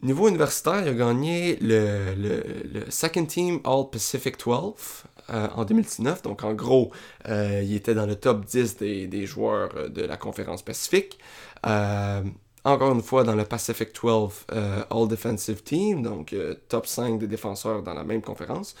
niveau 0.00 0.28
universitaire, 0.28 0.80
il 0.80 0.88
a 0.88 0.94
gagné 0.94 1.56
le, 1.60 2.14
le, 2.14 2.42
le 2.72 2.90
Second 2.90 3.26
Team 3.26 3.60
All 3.64 3.90
Pacific 3.92 4.38
12 4.42 4.72
euh, 5.30 5.48
en 5.54 5.64
2019. 5.64 6.22
Donc, 6.22 6.44
en 6.44 6.54
gros, 6.54 6.92
euh, 7.28 7.62
il 7.64 7.74
était 7.74 7.94
dans 7.94 8.06
le 8.06 8.16
top 8.16 8.44
10 8.44 8.76
des, 8.76 9.26
joueurs 9.26 9.70
euh, 9.76 9.88
de 9.88 10.02
la 10.02 10.16
conférence 10.16 10.62
Pacifique. 10.62 11.18
encore 12.64 12.92
une 12.92 13.02
fois, 13.02 13.24
dans 13.24 13.34
le 13.34 13.44
Pacific 13.44 13.88
12 14.00 14.46
All 14.90 15.08
Defensive 15.08 15.62
Team, 15.62 16.02
donc 16.02 16.34
top 16.68 16.86
5 16.86 17.18
des 17.18 17.26
défenseurs 17.26 17.82
dans 17.82 17.94
la 17.94 18.04
même 18.04 18.22
conférence. 18.22 18.74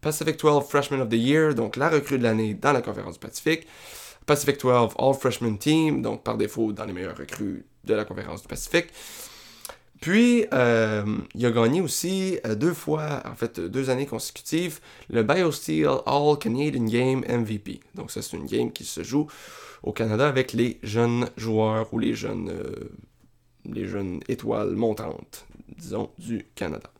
Pacific 0.00 0.38
12 0.38 0.64
Freshman 0.68 1.00
of 1.00 1.08
the 1.08 1.14
Year, 1.14 1.54
donc 1.54 1.76
la 1.76 1.88
recrue 1.88 2.18
de 2.18 2.22
l'année 2.22 2.54
dans 2.54 2.72
la 2.72 2.82
conférence 2.82 3.18
Pacifique. 3.18 3.66
Pacific 4.24 4.60
12 4.60 4.94
All 4.98 5.14
Freshman 5.14 5.56
Team, 5.56 6.02
donc 6.02 6.22
par 6.22 6.36
défaut 6.36 6.72
dans 6.72 6.84
les 6.84 6.92
meilleures 6.92 7.16
recrues 7.16 7.64
de 7.84 7.94
la 7.94 8.04
conférence 8.04 8.42
du 8.42 8.48
Pacifique. 8.48 8.88
Puis, 10.00 10.46
euh, 10.52 11.04
il 11.34 11.46
a 11.46 11.50
gagné 11.50 11.80
aussi 11.80 12.38
euh, 12.46 12.54
deux 12.54 12.74
fois, 12.74 13.22
en 13.24 13.34
fait, 13.34 13.60
deux 13.60 13.88
années 13.88 14.06
consécutives, 14.06 14.80
le 15.08 15.22
BioSteel 15.22 15.88
All 16.06 16.38
Canadian 16.38 16.84
Game 16.84 17.24
MVP. 17.28 17.80
Donc, 17.94 18.10
ça, 18.10 18.20
c'est 18.20 18.36
une 18.36 18.46
game 18.46 18.72
qui 18.72 18.84
se 18.84 19.02
joue 19.02 19.26
au 19.82 19.92
Canada 19.92 20.28
avec 20.28 20.52
les 20.52 20.78
jeunes 20.82 21.28
joueurs 21.36 21.92
ou 21.94 21.98
les 21.98 22.14
jeunes, 22.14 22.50
euh, 22.50 22.90
les 23.64 23.86
jeunes 23.86 24.20
étoiles 24.28 24.76
montantes, 24.76 25.46
disons, 25.78 26.10
du 26.18 26.46
Canada. 26.54 26.90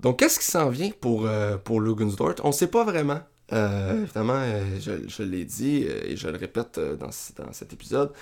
Donc, 0.00 0.18
qu'est-ce 0.18 0.38
qui 0.38 0.46
s'en 0.46 0.68
vient 0.68 0.90
pour, 1.00 1.28
pour 1.64 1.80
Dort 1.80 2.34
On 2.42 2.48
ne 2.48 2.52
sait 2.52 2.66
pas 2.66 2.84
vraiment. 2.84 3.20
Évidemment, 3.50 4.42
je, 4.78 5.22
l'ai 5.22 5.44
dit 5.44 5.84
et 5.84 6.16
je 6.16 6.28
le 6.28 6.36
répète 6.36 6.78
dans, 6.78 7.10
dans 7.36 7.52
cet 7.52 7.72
épisode, 7.72 8.12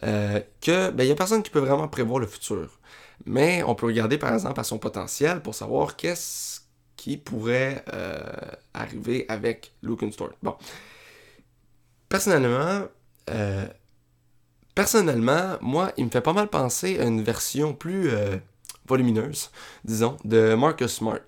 que 0.00 0.90
ben, 0.90 1.10
a 1.10 1.14
personne 1.14 1.42
qui 1.42 1.50
peut 1.50 1.60
vraiment 1.60 1.88
prévoir 1.88 2.18
le 2.18 2.26
futur. 2.26 2.78
Mais 3.26 3.62
on 3.64 3.74
peut 3.74 3.86
regarder 3.86 4.16
par 4.16 4.32
exemple 4.32 4.58
à 4.58 4.64
son 4.64 4.78
potentiel 4.78 5.42
pour 5.42 5.54
savoir 5.54 5.96
qu'est-ce 5.96 6.60
qui 6.96 7.16
pourrait 7.16 7.84
arriver 8.74 9.26
avec 9.28 9.72
Luke 9.82 10.04
Stewart. 10.12 10.32
Bon. 10.42 10.56
Personnellement, 12.08 12.86
personnellement, 14.74 15.58
moi, 15.60 15.92
il 15.96 16.06
me 16.06 16.10
fait 16.10 16.20
pas 16.20 16.32
mal 16.32 16.48
penser 16.48 16.98
à 16.98 17.04
une 17.04 17.22
version 17.22 17.74
plus 17.74 18.10
volumineuse, 18.86 19.50
disons, 19.84 20.16
de 20.24 20.54
Marcus 20.54 20.92
Smart. 20.92 21.20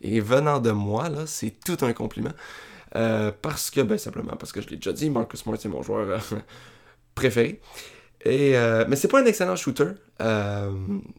Et 0.00 0.20
venant 0.20 0.60
de 0.60 0.70
moi, 0.70 1.08
là, 1.08 1.26
c'est 1.26 1.54
tout 1.64 1.78
un 1.82 1.92
compliment. 1.92 2.32
Euh, 2.96 3.32
parce 3.40 3.70
que, 3.70 3.80
ben 3.80 3.98
simplement 3.98 4.36
parce 4.36 4.52
que 4.52 4.60
je 4.60 4.68
l'ai 4.68 4.76
déjà 4.76 4.92
dit, 4.92 5.08
Marcus 5.10 5.40
Smart 5.40 5.56
c'est 5.58 5.68
mon 5.68 5.82
joueur 5.82 6.08
euh, 6.08 6.18
préféré. 7.14 7.60
Et, 8.24 8.56
euh, 8.56 8.84
mais 8.88 8.94
c'est 8.96 9.08
pas 9.08 9.20
un 9.20 9.26
excellent 9.26 9.56
shooter. 9.56 9.92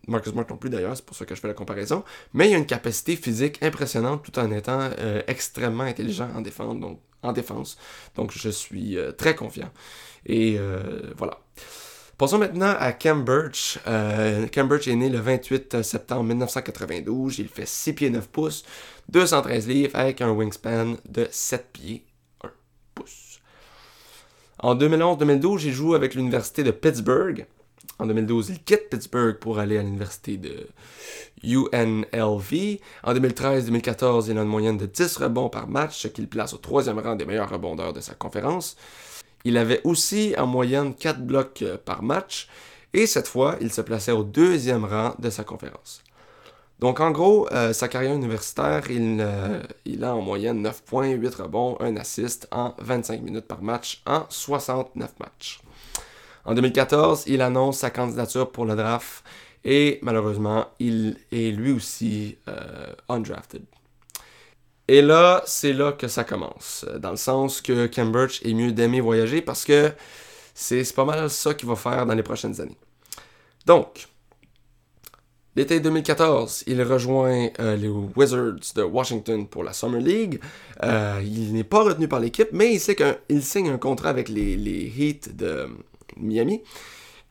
Marcus 0.07 0.31
Smart 0.31 0.45
non 0.49 0.57
plus 0.57 0.69
d'ailleurs, 0.69 0.95
c'est 0.95 1.05
pour 1.05 1.17
ça 1.17 1.25
que 1.25 1.35
je 1.35 1.41
fais 1.41 1.49
la 1.49 1.53
comparaison. 1.53 2.03
Mais 2.33 2.49
il 2.49 2.55
a 2.55 2.57
une 2.57 2.65
capacité 2.65 3.15
physique 3.15 3.61
impressionnante 3.61 4.23
tout 4.23 4.39
en 4.39 4.49
étant 4.51 4.89
extrêmement 5.27 5.83
intelligent 5.83 6.29
en 6.33 6.41
défense. 6.41 6.79
Donc, 6.79 6.99
en 7.21 7.33
défense. 7.33 7.77
Donc 8.15 8.31
je 8.31 8.49
suis 8.49 8.97
très 9.17 9.35
confiant. 9.35 9.69
Et 10.25 10.57
voilà. 11.17 11.39
Passons 12.17 12.37
maintenant 12.37 12.75
à 12.77 12.91
Cam 12.91 13.25
Birch. 13.25 13.79
Euh, 13.87 14.45
Cam 14.47 14.67
Birch 14.67 14.87
est 14.87 14.95
né 14.95 15.09
le 15.09 15.19
28 15.19 15.81
septembre 15.81 16.23
1992. 16.23 17.39
Il 17.39 17.47
fait 17.47 17.65
6 17.65 17.93
pieds 17.93 18.09
9 18.11 18.27
pouces, 18.29 18.63
213 19.09 19.67
livres 19.67 19.95
avec 19.95 20.21
un 20.21 20.29
wingspan 20.29 20.97
de 21.09 21.27
7 21.31 21.69
pieds 21.73 22.05
1 22.43 22.51
pouce. 22.93 23.39
En 24.59 24.75
2011-2012, 24.75 25.63
il 25.65 25.73
joue 25.73 25.95
avec 25.95 26.13
l'université 26.13 26.63
de 26.63 26.69
Pittsburgh. 26.69 27.47
En 27.97 28.05
2012, 28.05 28.49
il 28.49 28.63
quitte 28.63 28.89
Pittsburgh 28.91 29.39
pour 29.39 29.57
aller 29.57 29.79
à 29.79 29.81
l'université 29.81 30.37
de 30.37 30.67
UNLV. 31.43 32.79
En 33.03 33.13
2013-2014, 33.13 34.29
il 34.29 34.37
a 34.37 34.41
une 34.41 34.47
moyenne 34.47 34.77
de 34.77 34.85
10 34.85 35.17
rebonds 35.17 35.49
par 35.49 35.67
match, 35.67 35.97
ce 35.97 36.07
qui 36.07 36.21
le 36.21 36.27
place 36.27 36.53
au 36.53 36.57
troisième 36.57 36.99
rang 36.99 37.15
des 37.15 37.25
meilleurs 37.25 37.49
rebondeurs 37.49 37.91
de 37.91 38.01
sa 38.01 38.13
conférence. 38.13 38.77
Il 39.45 39.57
avait 39.57 39.81
aussi 39.83 40.33
en 40.37 40.47
moyenne 40.47 40.93
4 40.95 41.19
blocs 41.21 41.61
euh, 41.61 41.77
par 41.83 42.03
match, 42.03 42.47
et 42.93 43.07
cette 43.07 43.27
fois, 43.27 43.57
il 43.59 43.71
se 43.71 43.81
plaçait 43.81 44.11
au 44.11 44.23
deuxième 44.23 44.85
rang 44.85 45.15
de 45.19 45.29
sa 45.29 45.43
conférence. 45.43 46.03
Donc 46.79 46.99
en 46.99 47.11
gros, 47.11 47.47
euh, 47.51 47.73
sa 47.73 47.87
carrière 47.87 48.13
universitaire, 48.13 48.89
il, 48.89 49.17
euh, 49.19 49.61
il, 49.85 50.03
a 50.03 50.15
en 50.15 50.21
moyenne 50.21 50.61
9 50.61 50.83
points, 50.83 51.09
8 51.09 51.35
rebonds, 51.35 51.77
1 51.79 51.95
assist 51.97 52.47
en 52.51 52.73
25 52.79 53.21
minutes 53.21 53.47
par 53.47 53.61
match 53.61 54.01
en 54.05 54.25
69 54.29 55.11
matchs. 55.19 55.59
En 56.45 56.53
2014, 56.53 57.23
il 57.27 57.41
annonce 57.41 57.79
sa 57.79 57.89
candidature 57.89 58.51
pour 58.51 58.65
le 58.65 58.75
draft 58.75 59.23
et 59.63 59.99
malheureusement, 60.01 60.65
il 60.79 61.17
est 61.31 61.51
lui 61.51 61.71
aussi 61.71 62.37
undrafted. 63.07 63.63
Et 64.87 65.01
là, 65.01 65.41
c'est 65.45 65.73
là 65.73 65.93
que 65.93 66.07
ça 66.07 66.23
commence. 66.23 66.85
Dans 66.99 67.11
le 67.11 67.17
sens 67.17 67.61
que 67.61 67.87
Cambridge 67.87 68.41
est 68.43 68.53
mieux 68.53 68.71
d'aimer 68.71 68.99
voyager 68.99 69.41
parce 69.41 69.63
que 69.63 69.91
c'est 70.53 70.93
pas 70.93 71.05
mal 71.05 71.29
ça 71.29 71.53
qu'il 71.53 71.69
va 71.69 71.75
faire 71.75 72.05
dans 72.05 72.13
les 72.13 72.23
prochaines 72.23 72.59
années. 72.59 72.77
Donc, 73.65 74.07
l'été 75.55 75.79
2014, 75.79 76.65
il 76.67 76.81
rejoint 76.83 77.49
euh, 77.59 77.77
les 77.77 77.87
Wizards 77.87 78.73
de 78.75 78.83
Washington 78.83 79.47
pour 79.47 79.63
la 79.63 79.71
Summer 79.71 80.01
League. 80.01 80.41
Euh, 80.83 81.21
il 81.23 81.53
n'est 81.53 81.63
pas 81.63 81.83
retenu 81.83 82.09
par 82.09 82.19
l'équipe, 82.19 82.49
mais 82.51 82.73
il 82.73 82.79
sait 82.81 82.95
qu'il 82.95 83.43
signe 83.43 83.69
un 83.69 83.77
contrat 83.77 84.09
avec 84.09 84.27
les, 84.27 84.91
Heat 84.97 85.35
de 85.35 85.69
Miami 86.17 86.61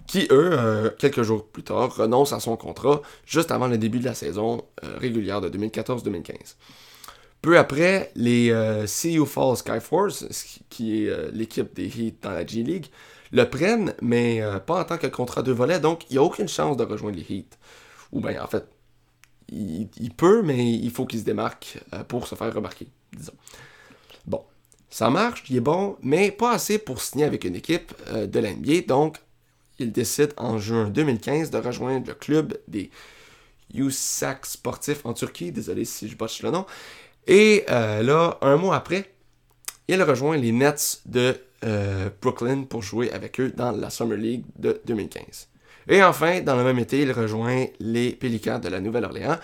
qui, 0.06 0.26
eux, 0.30 0.50
euh, 0.52 0.90
quelques 0.98 1.22
jours 1.22 1.46
plus 1.46 1.62
tard, 1.62 1.94
renoncent 1.94 2.32
à 2.32 2.40
son 2.40 2.56
contrat 2.56 3.02
juste 3.26 3.52
avant 3.52 3.68
le 3.68 3.78
début 3.78 4.00
de 4.00 4.04
la 4.06 4.14
saison 4.14 4.64
régulière 4.82 5.40
de 5.42 5.50
2014-2015. 5.50 6.56
Peu 7.42 7.58
après, 7.58 8.12
les 8.14 8.52
euh, 8.52 8.86
CU 8.86 9.26
Fall 9.26 9.56
Skyforce, 9.56 10.26
qui 10.70 11.02
est 11.04 11.08
euh, 11.08 11.28
l'équipe 11.32 11.74
des 11.74 11.86
Heat 11.86 12.22
dans 12.22 12.30
la 12.30 12.46
G 12.46 12.62
League, 12.62 12.86
le 13.32 13.44
prennent, 13.50 13.94
mais 14.00 14.40
euh, 14.40 14.60
pas 14.60 14.80
en 14.80 14.84
tant 14.84 14.96
que 14.96 15.08
contrat 15.08 15.42
de 15.42 15.50
volet, 15.50 15.80
donc 15.80 16.04
il 16.08 16.12
n'y 16.12 16.18
a 16.18 16.22
aucune 16.22 16.46
chance 16.46 16.76
de 16.76 16.84
rejoindre 16.84 17.16
les 17.16 17.34
Heat. 17.34 17.58
Ou 18.12 18.20
bien, 18.20 18.40
en 18.40 18.46
fait, 18.46 18.64
il, 19.48 19.88
peut, 20.16 20.42
mais 20.42 20.72
il 20.72 20.90
faut 20.92 21.04
qu'il 21.04 21.18
se 21.18 21.24
démarque 21.24 21.78
pour 22.08 22.28
se 22.28 22.36
faire 22.36 22.54
remarquer, 22.54 22.86
disons. 23.12 23.34
Bon, 24.24 24.44
ça 24.88 25.10
marche, 25.10 25.42
il 25.50 25.56
est 25.56 25.60
bon, 25.60 25.96
mais 26.00 26.30
pas 26.30 26.52
assez 26.52 26.78
pour 26.78 27.02
signer 27.02 27.24
avec 27.24 27.44
une 27.44 27.56
équipe 27.56 27.92
de 28.12 28.38
l'NBA, 28.38 28.82
donc 28.86 29.18
il 29.78 29.90
décide 29.90 30.32
en 30.36 30.58
juin 30.58 30.88
2015 30.90 31.50
de 31.50 31.58
rejoindre 31.58 32.06
le 32.06 32.14
club 32.14 32.56
des 32.68 32.90
USAC 33.74 34.46
sportifs 34.46 35.04
en 35.04 35.12
Turquie, 35.12 35.52
désolé 35.52 35.84
si 35.84 36.08
je 36.08 36.16
botche 36.16 36.42
le 36.42 36.50
nom, 36.50 36.66
et 37.26 37.64
euh, 37.70 38.02
là, 38.02 38.38
un 38.40 38.56
mois 38.56 38.76
après, 38.76 39.12
il 39.88 40.02
rejoint 40.02 40.36
les 40.36 40.52
Nets 40.52 41.02
de 41.06 41.36
euh, 41.64 42.10
Brooklyn 42.20 42.64
pour 42.64 42.82
jouer 42.82 43.10
avec 43.12 43.38
eux 43.40 43.52
dans 43.56 43.72
la 43.72 43.90
Summer 43.90 44.16
League 44.16 44.44
de 44.58 44.80
2015. 44.86 45.48
Et 45.88 46.02
enfin, 46.02 46.40
dans 46.40 46.56
le 46.56 46.64
même 46.64 46.78
été, 46.78 47.00
il 47.00 47.12
rejoint 47.12 47.66
les 47.80 48.12
Pélicans 48.12 48.58
de 48.58 48.68
la 48.68 48.80
Nouvelle-Orléans 48.80 49.36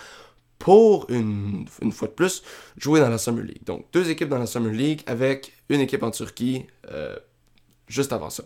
pour 0.58 1.06
une, 1.08 1.66
fois 1.92 2.08
de 2.08 2.12
plus 2.12 2.42
jouer 2.76 3.00
dans 3.00 3.08
la 3.08 3.18
Summer 3.18 3.44
League. 3.44 3.64
Donc 3.64 3.86
deux 3.92 4.10
équipes 4.10 4.28
dans 4.28 4.38
la 4.38 4.46
Summer 4.46 4.72
League 4.72 5.02
avec 5.06 5.52
une 5.68 5.80
équipe 5.80 6.02
en 6.02 6.10
Turquie 6.10 6.66
euh, 6.90 7.16
juste 7.86 8.12
avant 8.12 8.30
ça. 8.30 8.44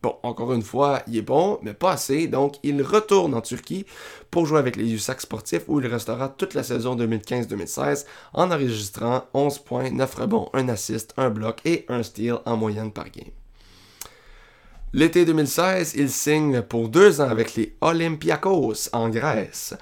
Bon, 0.00 0.14
encore 0.22 0.52
une 0.52 0.62
fois, 0.62 1.02
il 1.08 1.16
est 1.16 1.22
bon, 1.22 1.58
mais 1.62 1.74
pas 1.74 1.92
assez, 1.92 2.28
donc 2.28 2.56
il 2.62 2.80
retourne 2.82 3.34
en 3.34 3.40
Turquie 3.40 3.84
pour 4.30 4.46
jouer 4.46 4.60
avec 4.60 4.76
les 4.76 4.92
USAC 4.92 5.20
sportifs 5.22 5.64
où 5.66 5.80
il 5.80 5.86
restera 5.88 6.28
toute 6.28 6.54
la 6.54 6.62
saison 6.62 6.94
2015-2016 6.94 8.04
en 8.32 8.52
enregistrant 8.52 9.24
11 9.34 9.58
points, 9.58 9.90
9 9.90 10.14
rebonds, 10.14 10.50
1 10.52 10.68
assist, 10.68 11.14
1 11.16 11.30
bloc 11.30 11.60
et 11.64 11.84
1 11.88 12.04
steal 12.04 12.38
en 12.46 12.56
moyenne 12.56 12.92
par 12.92 13.10
game. 13.10 13.32
L'été 14.92 15.24
2016, 15.24 15.94
il 15.96 16.10
signe 16.10 16.62
pour 16.62 16.88
deux 16.88 17.20
ans 17.20 17.28
avec 17.28 17.56
les 17.56 17.76
Olympiakos 17.80 18.88
en 18.92 19.08
Grèce. 19.08 19.74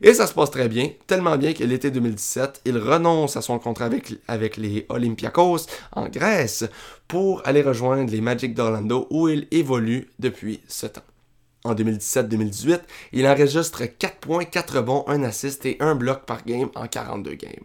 Et 0.00 0.12
ça 0.12 0.26
se 0.26 0.34
passe 0.34 0.50
très 0.50 0.68
bien, 0.68 0.90
tellement 1.06 1.36
bien 1.36 1.52
que 1.52 1.62
l'été 1.64 1.90
2017, 1.90 2.62
il 2.64 2.78
renonce 2.78 3.36
à 3.36 3.42
son 3.42 3.58
contrat 3.58 3.88
avec, 4.28 4.56
les 4.56 4.86
Olympiakos 4.88 5.66
en 5.92 6.08
Grèce 6.08 6.64
pour 7.06 7.42
aller 7.46 7.62
rejoindre 7.62 8.10
les 8.10 8.20
Magic 8.20 8.54
d'Orlando 8.54 9.06
où 9.10 9.28
il 9.28 9.46
évolue 9.50 10.10
depuis 10.18 10.60
ce 10.68 10.86
temps. 10.86 11.02
En 11.64 11.74
2017-2018, 11.74 12.80
il 13.12 13.26
enregistre 13.26 13.84
4 13.86 14.18
points, 14.18 14.44
4 14.44 14.76
rebonds, 14.78 15.04
1 15.08 15.22
assist 15.22 15.64
et 15.64 15.76
1 15.80 15.94
bloc 15.94 16.26
par 16.26 16.44
game 16.44 16.68
en 16.74 16.86
42 16.86 17.34
games. 17.34 17.64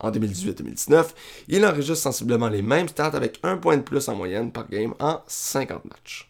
En 0.00 0.10
2018-2019, 0.10 1.06
il 1.48 1.64
enregistre 1.64 2.02
sensiblement 2.02 2.48
les 2.48 2.60
mêmes 2.60 2.88
stats 2.88 3.06
avec 3.14 3.38
1 3.42 3.56
point 3.58 3.76
de 3.76 3.82
plus 3.82 4.08
en 4.08 4.16
moyenne 4.16 4.52
par 4.52 4.68
game 4.68 4.94
en 4.98 5.22
50 5.26 5.84
matchs. 5.86 6.28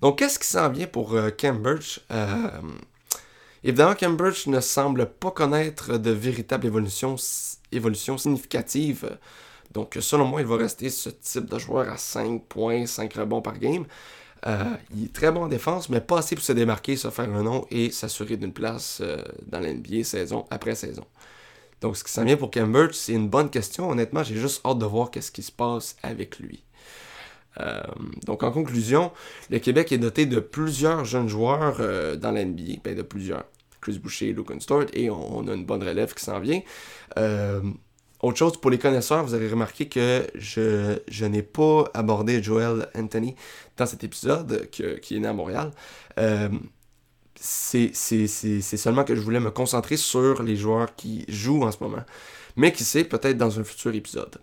Donc, 0.00 0.18
qu'est-ce 0.18 0.38
qui 0.38 0.48
s'en 0.48 0.70
vient 0.70 0.86
pour 0.86 1.14
euh, 1.14 1.30
Cambridge 1.30 2.00
euh, 2.10 2.48
Évidemment, 3.64 3.94
Cambridge 3.94 4.46
ne 4.46 4.60
semble 4.60 5.06
pas 5.06 5.30
connaître 5.30 5.98
de 5.98 6.10
véritable 6.10 6.66
évolution, 6.66 7.16
significative. 8.16 9.18
Donc, 9.72 9.98
selon 10.00 10.24
moi, 10.26 10.40
il 10.40 10.46
va 10.46 10.56
rester 10.56 10.90
ce 10.90 11.10
type 11.10 11.46
de 11.46 11.58
joueur 11.58 11.88
à 11.90 11.96
5 11.96 12.42
points, 12.44 12.86
5 12.86 13.12
rebonds 13.14 13.42
par 13.42 13.58
game. 13.58 13.84
Euh, 14.46 14.64
il 14.94 15.06
est 15.06 15.12
très 15.12 15.32
bon 15.32 15.44
en 15.44 15.48
défense, 15.48 15.88
mais 15.88 16.00
pas 16.00 16.18
assez 16.18 16.36
pour 16.36 16.44
se 16.44 16.52
démarquer, 16.52 16.96
se 16.96 17.10
faire 17.10 17.28
un 17.28 17.42
nom 17.42 17.66
et 17.70 17.90
s'assurer 17.90 18.36
d'une 18.36 18.52
place 18.52 19.00
euh, 19.00 19.20
dans 19.46 19.58
l'NBA 19.58 20.04
saison 20.04 20.46
après 20.50 20.76
saison. 20.76 21.04
Donc, 21.80 21.96
ce 21.96 22.04
qui 22.04 22.12
s'en 22.12 22.24
vient 22.24 22.36
pour 22.36 22.50
Cambridge, 22.50 22.94
c'est 22.94 23.12
une 23.12 23.28
bonne 23.28 23.50
question. 23.50 23.90
Honnêtement, 23.90 24.22
j'ai 24.22 24.36
juste 24.36 24.64
hâte 24.64 24.78
de 24.78 24.86
voir 24.86 25.10
qu'est-ce 25.10 25.32
qui 25.32 25.42
se 25.42 25.52
passe 25.52 25.96
avec 26.02 26.38
lui. 26.38 26.62
Euh, 27.60 27.80
donc 28.26 28.42
en 28.42 28.50
conclusion, 28.50 29.10
le 29.50 29.58
Québec 29.58 29.92
est 29.92 29.98
doté 29.98 30.26
de 30.26 30.40
plusieurs 30.40 31.04
jeunes 31.04 31.28
joueurs 31.28 31.78
euh, 31.80 32.16
dans 32.16 32.30
l'NBA, 32.30 32.80
ben 32.84 32.96
de 32.96 33.02
plusieurs. 33.02 33.44
Chris 33.80 33.98
Boucher, 33.98 34.32
Luke 34.32 34.50
Stewart, 34.60 34.86
et 34.92 35.08
on, 35.08 35.46
a 35.46 35.54
une 35.54 35.64
bonne 35.64 35.82
relève 35.84 36.12
qui 36.12 36.24
s'en 36.24 36.40
vient. 36.40 36.60
Euh, 37.16 37.60
autre 38.20 38.36
chose, 38.36 38.60
pour 38.60 38.72
les 38.72 38.78
connaisseurs, 38.78 39.22
vous 39.22 39.34
avez 39.34 39.48
remarqué 39.48 39.88
que 39.88 40.26
je, 40.34 40.98
je 41.06 41.24
n'ai 41.24 41.42
pas 41.42 41.84
abordé 41.94 42.42
Joel 42.42 42.88
Anthony 42.96 43.36
dans 43.76 43.86
cet 43.86 44.02
épisode 44.02 44.68
qui 44.70 44.82
est 44.82 45.20
né 45.20 45.28
à 45.28 45.32
Montréal. 45.32 45.70
c'est 47.36 47.92
seulement 47.94 49.04
que 49.04 49.14
je 49.14 49.20
voulais 49.20 49.38
me 49.38 49.52
concentrer 49.52 49.96
sur 49.96 50.42
les 50.42 50.56
joueurs 50.56 50.96
qui 50.96 51.24
jouent 51.28 51.62
en 51.62 51.70
ce 51.70 51.78
moment, 51.80 52.02
mais 52.56 52.72
qui 52.72 52.82
sait, 52.82 53.04
peut-être 53.04 53.38
dans 53.38 53.60
un 53.60 53.64
futur 53.64 53.94
épisode. 53.94 54.38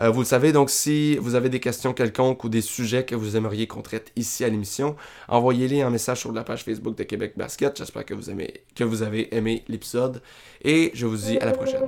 Euh, 0.00 0.10
vous 0.10 0.20
le 0.20 0.26
savez, 0.26 0.52
donc 0.52 0.70
si 0.70 1.16
vous 1.18 1.34
avez 1.34 1.48
des 1.48 1.60
questions 1.60 1.92
quelconques 1.92 2.44
ou 2.44 2.48
des 2.48 2.62
sujets 2.62 3.04
que 3.04 3.14
vous 3.14 3.36
aimeriez 3.36 3.66
qu'on 3.66 3.82
traite 3.82 4.12
ici 4.16 4.44
à 4.44 4.48
l'émission, 4.48 4.96
envoyez-les 5.28 5.84
en 5.84 5.90
message 5.90 6.20
sur 6.20 6.32
la 6.32 6.42
page 6.42 6.64
Facebook 6.64 6.96
de 6.96 7.02
Québec 7.02 7.34
Basket. 7.36 7.76
J'espère 7.76 8.04
que 8.04 8.14
vous 8.14 9.02
avez 9.02 9.34
aimé 9.36 9.64
l'épisode 9.68 10.22
et 10.64 10.90
je 10.94 11.06
vous 11.06 11.16
dis 11.16 11.38
à 11.38 11.46
la 11.46 11.52
prochaine. 11.52 11.82